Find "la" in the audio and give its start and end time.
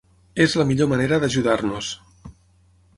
0.61-0.65